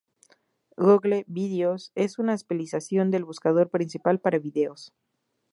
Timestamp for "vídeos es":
1.27-2.17